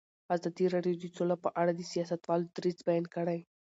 [0.35, 3.39] ازادي راډیو د سوله په اړه د سیاستوالو دریځ بیان کړی.